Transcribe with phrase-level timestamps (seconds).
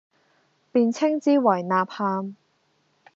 [0.71, 2.17] 便稱之爲《吶喊》。